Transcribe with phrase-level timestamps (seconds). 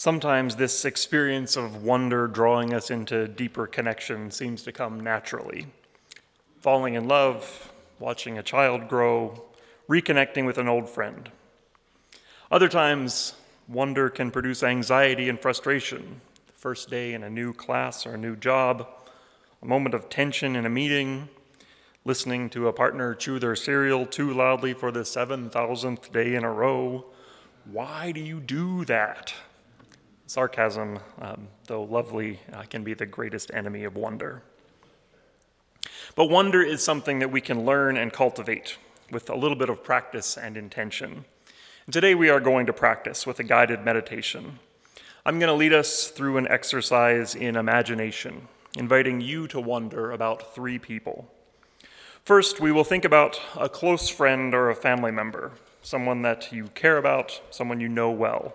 [0.00, 5.66] Sometimes this experience of wonder drawing us into deeper connection seems to come naturally.
[6.62, 9.42] Falling in love, watching a child grow,
[9.90, 11.30] reconnecting with an old friend.
[12.50, 13.34] Other times,
[13.68, 16.22] wonder can produce anxiety and frustration.
[16.46, 18.88] The first day in a new class or a new job,
[19.60, 21.28] a moment of tension in a meeting,
[22.06, 26.50] listening to a partner chew their cereal too loudly for the 7,000th day in a
[26.50, 27.04] row.
[27.70, 29.34] Why do you do that?
[30.30, 34.42] Sarcasm, um, though lovely, uh, can be the greatest enemy of wonder.
[36.14, 38.76] But wonder is something that we can learn and cultivate
[39.10, 41.24] with a little bit of practice and intention.
[41.84, 44.60] And today we are going to practice with a guided meditation.
[45.26, 48.46] I'm going to lead us through an exercise in imagination,
[48.78, 51.28] inviting you to wonder about three people.
[52.24, 55.50] First, we will think about a close friend or a family member,
[55.82, 58.54] someone that you care about, someone you know well.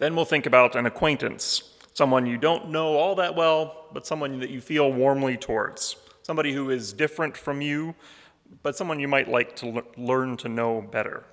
[0.00, 4.40] Then we'll think about an acquaintance, someone you don't know all that well, but someone
[4.40, 7.94] that you feel warmly towards, somebody who is different from you,
[8.62, 11.24] but someone you might like to le- learn to know better.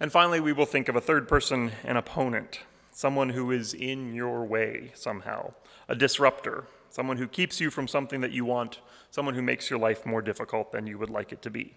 [0.00, 2.60] And finally, we will think of a third person, an opponent,
[2.92, 5.52] someone who is in your way somehow,
[5.86, 9.78] a disruptor, someone who keeps you from something that you want, someone who makes your
[9.78, 11.74] life more difficult than you would like it to be.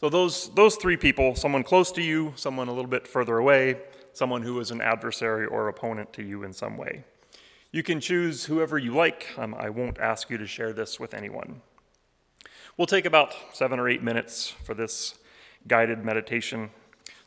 [0.00, 3.78] So, those, those three people someone close to you, someone a little bit further away,
[4.18, 7.04] someone who is an adversary or opponent to you in some way.
[7.70, 9.28] You can choose whoever you like.
[9.38, 11.62] Um, I won't ask you to share this with anyone.
[12.76, 15.14] We'll take about seven or eight minutes for this
[15.68, 16.70] guided meditation.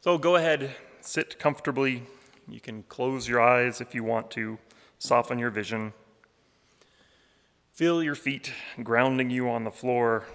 [0.01, 2.03] So go ahead, sit comfortably.
[2.47, 4.57] You can close your eyes if you want to,
[4.99, 5.93] soften your vision.
[7.71, 8.51] Feel your feet
[8.83, 10.25] grounding you on the floor.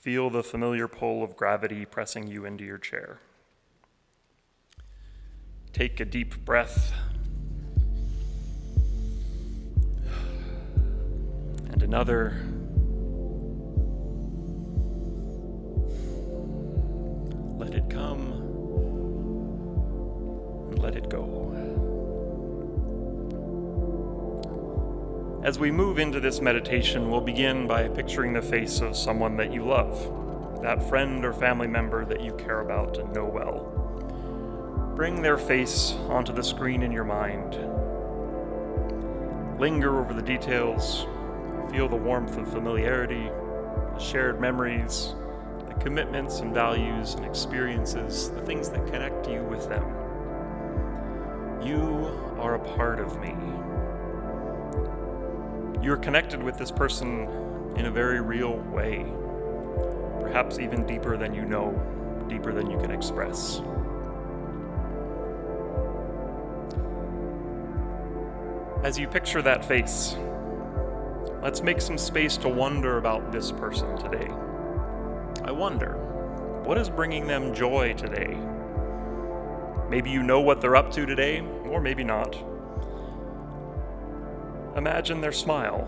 [0.00, 3.18] Feel the familiar pull of gravity pressing you into your chair.
[5.74, 6.92] Take a deep breath.
[11.68, 12.40] And another.
[17.58, 18.32] Let it come
[20.70, 21.50] and let it go.
[25.42, 29.52] As we move into this meditation, we'll begin by picturing the face of someone that
[29.52, 33.83] you love, that friend or family member that you care about and know well.
[34.96, 37.58] Bring their face onto the screen in your mind.
[39.58, 41.08] Linger over the details,
[41.72, 43.28] feel the warmth of familiarity,
[43.92, 45.16] the shared memories,
[45.66, 49.82] the commitments and values and experiences, the things that connect you with them.
[51.60, 53.34] You are a part of me.
[55.82, 57.26] You're connected with this person
[57.74, 59.04] in a very real way,
[60.20, 61.72] perhaps even deeper than you know,
[62.28, 63.60] deeper than you can express.
[68.84, 70.14] As you picture that face,
[71.40, 74.28] let's make some space to wonder about this person today.
[75.42, 75.94] I wonder,
[76.64, 78.38] what is bringing them joy today?
[79.88, 82.36] Maybe you know what they're up to today, or maybe not.
[84.76, 85.84] Imagine their smile.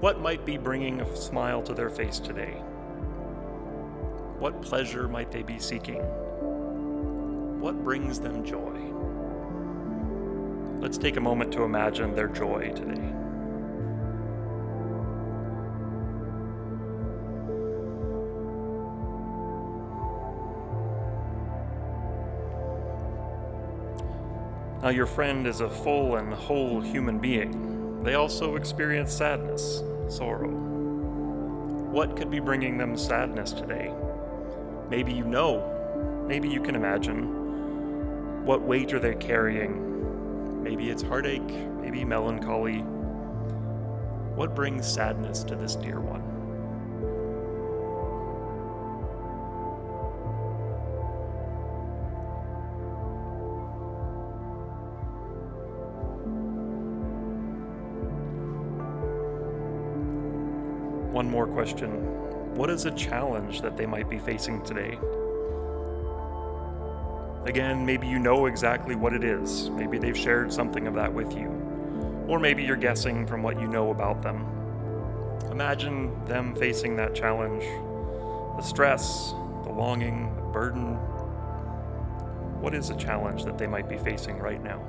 [0.00, 2.54] What might be bringing a smile to their face today?
[4.40, 6.02] What pleasure might they be seeking?
[7.60, 8.80] What brings them joy?
[10.80, 13.12] Let's take a moment to imagine their joy today.
[24.82, 28.02] Now, your friend is a full and whole human being.
[28.02, 30.48] They also experience sadness, sorrow.
[30.48, 33.92] What could be bringing them sadness today?
[34.88, 38.46] Maybe you know, maybe you can imagine.
[38.46, 39.89] What weight are they carrying?
[40.70, 41.50] Maybe it's heartache,
[41.80, 42.82] maybe melancholy.
[44.36, 46.20] What brings sadness to this dear one?
[61.12, 61.90] One more question.
[62.54, 65.00] What is a challenge that they might be facing today?
[67.46, 69.70] Again, maybe you know exactly what it is.
[69.70, 71.48] Maybe they've shared something of that with you.
[72.28, 74.46] Or maybe you're guessing from what you know about them.
[75.50, 77.64] Imagine them facing that challenge
[78.56, 79.30] the stress,
[79.64, 80.96] the longing, the burden.
[82.60, 84.82] What is a challenge that they might be facing right now?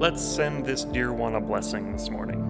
[0.00, 2.40] Let's send this dear one a blessing this morning.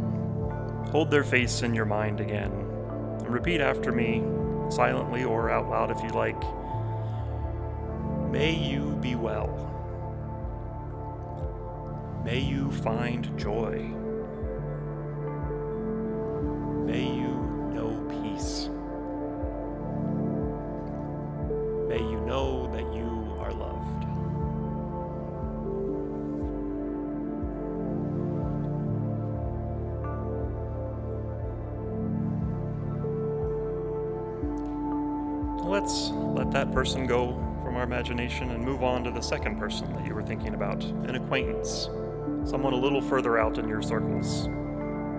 [0.92, 4.22] Hold their face in your mind again and repeat after me,
[4.70, 6.40] silently or out loud if you like.
[8.30, 9.48] May you be well.
[12.24, 13.90] May you find joy.
[35.70, 39.92] Let's let that person go from our imagination and move on to the second person
[39.92, 41.88] that you were thinking about an acquaintance,
[42.44, 44.46] someone a little further out in your circles,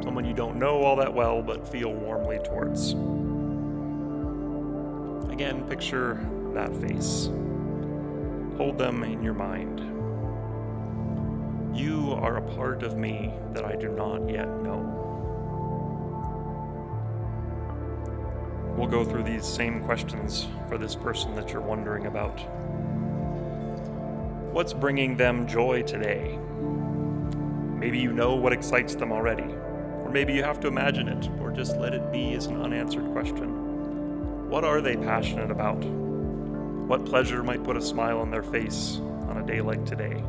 [0.04, 2.92] someone you don't know all that well but feel warmly towards.
[5.32, 6.20] Again, picture
[6.54, 7.30] that face.
[8.58, 9.80] Hold them in your mind.
[11.74, 15.01] You are a part of me that I do not yet know.
[18.82, 22.40] We'll go through these same questions for this person that you're wondering about.
[24.52, 26.36] What's bringing them joy today?
[27.78, 31.52] Maybe you know what excites them already, or maybe you have to imagine it, or
[31.52, 34.50] just let it be as an unanswered question.
[34.50, 35.84] What are they passionate about?
[35.84, 38.98] What pleasure might put a smile on their face
[39.30, 40.24] on a day like today?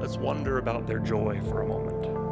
[0.00, 2.23] Let's wonder about their joy for a moment.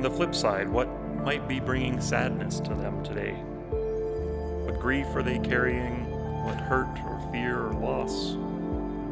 [0.00, 0.88] And the flip side, what
[1.22, 3.32] might be bringing sadness to them today?
[4.64, 6.10] What grief are they carrying?
[6.42, 8.32] What hurt or fear or loss?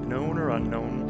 [0.08, 1.02] Known or unknown?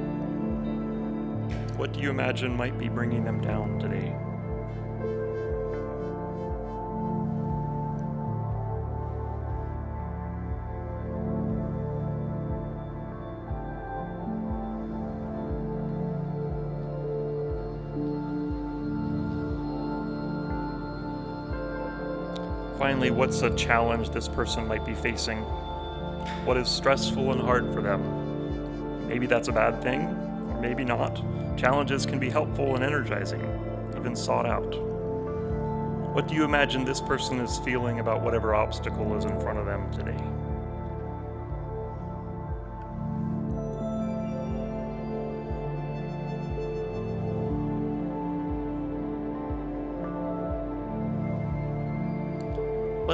[1.76, 4.16] What do you imagine might be bringing them down today?
[22.78, 25.38] Finally, what's a challenge this person might be facing?
[26.44, 29.08] What is stressful and hard for them?
[29.08, 31.20] Maybe that's a bad thing, or maybe not.
[31.56, 33.42] Challenges can be helpful and energizing,
[33.96, 34.76] even sought out.
[36.14, 39.66] What do you imagine this person is feeling about whatever obstacle is in front of
[39.66, 40.37] them today?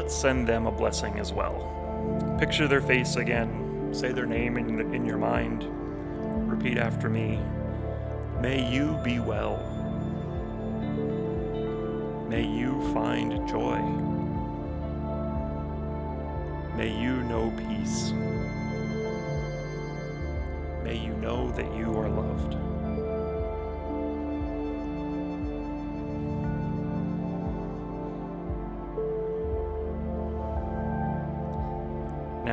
[0.05, 2.37] Let's send them a blessing as well.
[2.39, 5.65] Picture their face again, say their name in, in your mind,
[6.47, 7.41] repeat after me.
[8.39, 9.56] May you be well.
[12.29, 13.81] May you find joy.
[16.77, 18.12] May you know peace.
[20.83, 22.63] May you know that you are loved.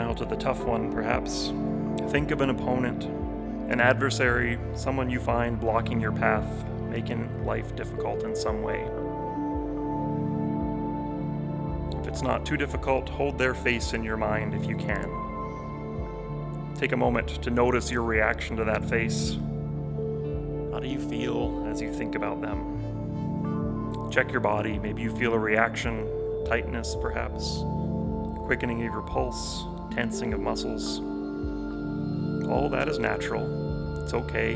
[0.01, 1.53] Now to the tough one, perhaps.
[2.11, 3.03] Think of an opponent,
[3.71, 8.81] an adversary, someone you find blocking your path, making life difficult in some way.
[11.99, 15.05] If it's not too difficult, hold their face in your mind if you can.
[16.79, 19.33] Take a moment to notice your reaction to that face.
[20.71, 24.09] How do you feel as you think about them?
[24.11, 24.79] Check your body.
[24.79, 26.09] Maybe you feel a reaction,
[26.47, 27.59] tightness perhaps,
[28.47, 30.99] quickening of your pulse, tensing of muscles.
[32.49, 34.01] All that is natural.
[34.03, 34.53] It's okay.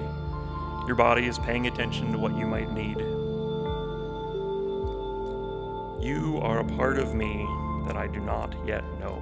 [0.88, 3.00] Your body is paying attention to what you might need.
[6.06, 7.48] You are a part of me
[7.88, 9.22] that I do not yet know.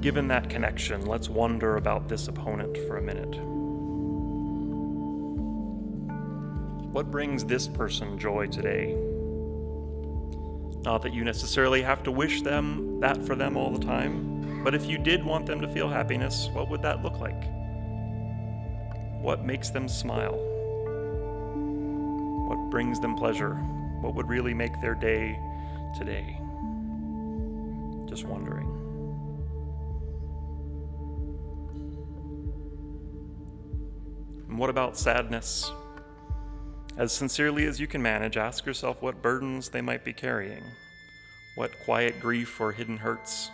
[0.00, 3.36] Given that connection, let's wonder about this opponent for a minute.
[6.92, 9.11] What brings this person joy today?
[10.82, 14.74] Not that you necessarily have to wish them that for them all the time, but
[14.74, 17.44] if you did want them to feel happiness, what would that look like?
[19.20, 20.36] What makes them smile?
[22.48, 23.54] What brings them pleasure?
[24.00, 25.38] What would really make their day
[25.96, 26.36] today?
[28.08, 28.68] Just wondering.
[34.48, 35.70] And what about sadness?
[36.98, 40.62] As sincerely as you can manage, ask yourself what burdens they might be carrying,
[41.54, 43.50] what quiet grief or hidden hurts.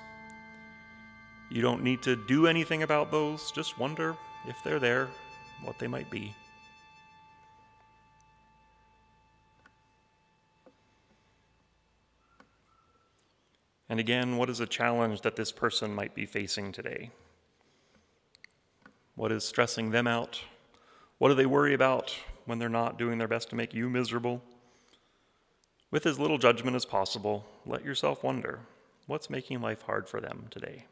[1.49, 4.17] You don't need to do anything about those, just wonder
[4.49, 5.09] if they're there,
[5.63, 6.35] what they might be.
[13.89, 17.13] And again, what is a challenge that this person might be facing today?
[19.15, 20.43] What is stressing them out?
[21.19, 22.15] What do they worry about?
[22.49, 24.43] When they're not doing their best to make you miserable?
[25.91, 28.61] With as little judgment as possible, let yourself wonder
[29.07, 30.87] what's making life hard for them today?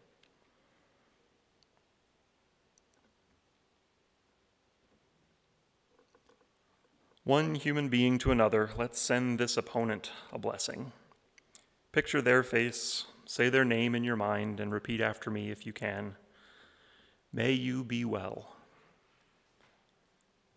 [7.25, 10.93] One human being to another, let's send this opponent a blessing.
[11.91, 15.73] Picture their face, say their name in your mind, and repeat after me if you
[15.73, 16.17] can.
[17.33, 18.56] May you be well.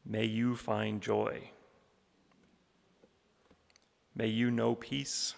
[0.05, 1.51] May you find joy.
[4.15, 5.35] May you know peace.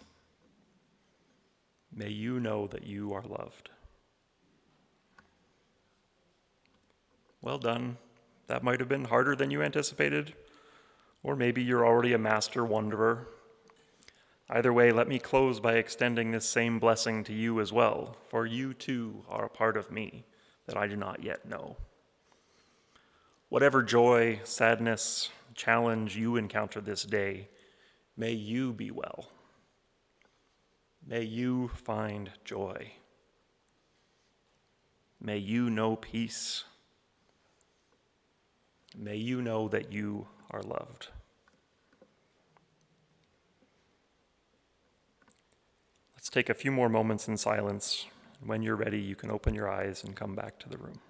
[1.93, 3.69] May you know that you are loved.
[7.41, 7.97] Well done.
[8.47, 10.33] That might have been harder than you anticipated,
[11.23, 13.27] or maybe you're already a master wanderer.
[14.49, 18.45] Either way, let me close by extending this same blessing to you as well, for
[18.45, 20.25] you too are a part of me
[20.65, 21.77] that I do not yet know.
[23.51, 27.49] Whatever joy, sadness, challenge you encounter this day,
[28.15, 29.27] may you be well.
[31.05, 32.93] May you find joy.
[35.19, 36.63] May you know peace.
[38.97, 41.09] May you know that you are loved.
[46.15, 48.05] Let's take a few more moments in silence.
[48.39, 51.01] When you're ready, you can open your eyes and come back to the room.